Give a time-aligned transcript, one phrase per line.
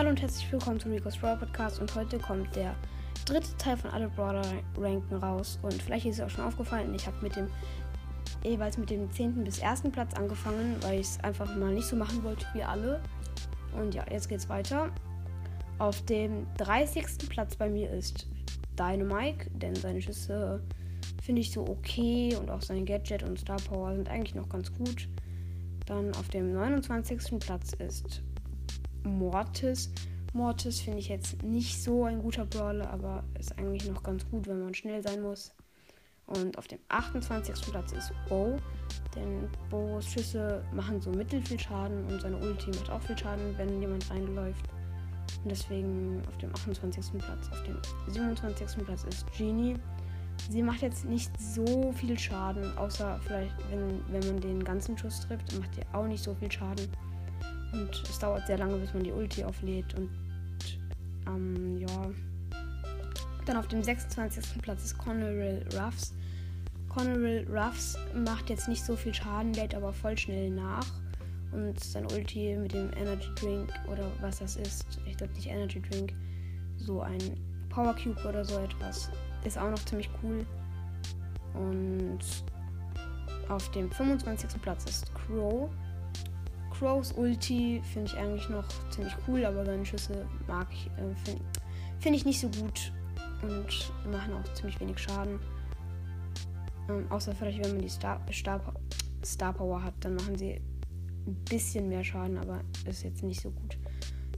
[0.00, 2.74] Hallo und herzlich willkommen zu Rico's Brawl Podcast und heute kommt der
[3.26, 4.46] dritte Teil von alle Brawler
[4.78, 7.48] Ranken raus und vielleicht ist es auch schon aufgefallen, ich habe mit dem
[8.42, 9.44] jeweils mit dem 10.
[9.44, 9.82] bis 1.
[9.92, 13.02] Platz angefangen, weil ich es einfach mal nicht so machen wollte wie alle.
[13.78, 14.90] Und ja, jetzt geht's weiter.
[15.76, 17.28] Auf dem 30.
[17.28, 18.26] Platz bei mir ist
[18.78, 20.62] Dynamike, denn seine Schüsse
[21.22, 24.72] finde ich so okay und auch sein Gadget und Star Power sind eigentlich noch ganz
[24.72, 25.10] gut.
[25.84, 27.38] Dann auf dem 29.
[27.38, 28.22] Platz ist
[29.04, 29.90] Mortis.
[30.32, 34.46] Mortis finde ich jetzt nicht so ein guter Brawler, aber ist eigentlich noch ganz gut,
[34.46, 35.52] wenn man schnell sein muss.
[36.26, 37.60] Und auf dem 28.
[37.72, 38.56] Platz ist Bo.
[39.16, 43.56] Denn Bo's Schüsse machen so mittel viel Schaden und seine Ulti macht auch viel Schaden,
[43.56, 44.68] wenn jemand reinläuft.
[45.42, 47.18] Und deswegen auf dem 28.
[47.18, 47.48] Platz.
[47.50, 48.84] Auf dem 27.
[48.84, 49.74] Platz ist Genie.
[50.48, 55.20] Sie macht jetzt nicht so viel Schaden, außer vielleicht, wenn, wenn man den ganzen Schuss
[55.20, 56.88] trifft, macht sie auch nicht so viel Schaden.
[57.72, 59.94] Und es dauert sehr lange, bis man die Ulti auflädt.
[59.94, 60.10] Und
[61.26, 62.10] ähm, ja.
[63.46, 64.62] Dann auf dem 26.
[64.62, 66.14] Platz ist Connery Ruffs.
[66.88, 70.86] Connery Ruffs macht jetzt nicht so viel Schaden, lädt aber voll schnell nach.
[71.52, 75.80] Und sein Ulti mit dem Energy Drink oder was das ist, ich glaube nicht Energy
[75.82, 76.12] Drink,
[76.76, 77.18] so ein
[77.70, 79.10] Power Cube oder so etwas,
[79.44, 80.46] ist auch noch ziemlich cool.
[81.54, 82.20] Und
[83.48, 84.62] auf dem 25.
[84.62, 85.70] Platz ist Crow.
[86.80, 91.44] Crows Ulti finde ich eigentlich noch ziemlich cool, aber seine Schüsse mag ich, äh, finde
[91.98, 92.90] find ich nicht so gut
[93.42, 95.38] und machen auch ziemlich wenig Schaden.
[96.88, 98.74] Ähm, außer vielleicht, wenn man die Star, Star,
[99.22, 100.52] Star Power hat, dann machen sie
[101.26, 103.76] ein bisschen mehr Schaden, aber ist jetzt nicht so gut.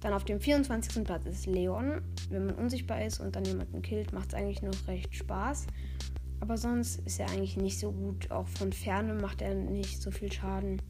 [0.00, 1.04] Dann auf dem 24.
[1.04, 2.00] Platz ist Leon.
[2.30, 5.66] Wenn man unsichtbar ist und dann jemanden killt, macht es eigentlich noch recht Spaß.
[6.40, 8.30] Aber sonst ist er eigentlich nicht so gut.
[8.30, 10.80] Auch von ferne macht er nicht so viel Schaden.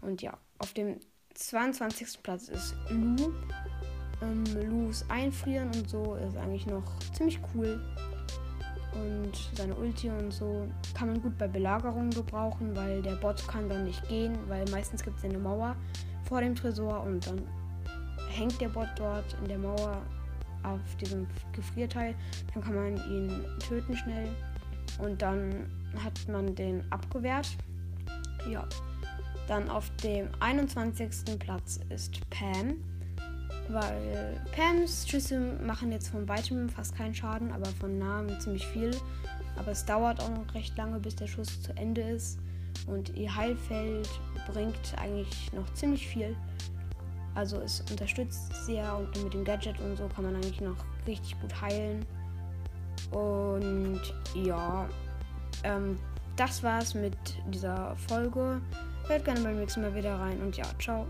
[0.00, 0.98] Und ja, auf dem
[1.34, 2.22] 22.
[2.22, 3.32] Platz ist Lu.
[4.22, 7.80] Ähm, Lus Einfrieren und so ist eigentlich noch ziemlich cool
[8.94, 13.68] und seine Ulti und so kann man gut bei Belagerungen gebrauchen, weil der Bot kann
[13.68, 15.76] dann nicht gehen, weil meistens gibt es eine Mauer
[16.28, 17.42] vor dem Tresor und dann
[18.30, 20.00] hängt der Bot dort in der Mauer
[20.62, 22.14] auf diesem Gefrierteil.
[22.52, 24.28] Dann kann man ihn töten schnell
[24.98, 25.68] und dann
[26.02, 27.56] hat man den abgewehrt.
[28.48, 28.66] Ja.
[29.46, 31.38] Dann auf dem 21.
[31.38, 32.76] Platz ist Pam.
[33.68, 38.90] Weil Pams Schüsse machen jetzt von weitem fast keinen Schaden, aber von nahem ziemlich viel.
[39.56, 42.38] Aber es dauert auch noch recht lange, bis der Schuss zu Ende ist.
[42.86, 44.08] Und ihr Heilfeld
[44.52, 46.36] bringt eigentlich noch ziemlich viel.
[47.34, 50.76] Also es unterstützt sehr und mit dem Gadget und so kann man eigentlich noch
[51.06, 52.04] richtig gut heilen.
[53.10, 54.00] Und
[54.34, 54.88] ja,
[55.64, 55.98] ähm,
[56.36, 57.16] das war's mit
[57.48, 58.60] dieser Folge.
[59.06, 61.06] Hört gerne beim nächsten Mal wieder rein und ja, ciao.